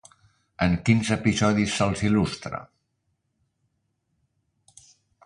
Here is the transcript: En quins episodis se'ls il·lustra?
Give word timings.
En 0.67 0.71
quins 0.87 1.11
episodis 1.15 1.75
se'ls 1.81 2.01
il·lustra? 2.09 2.63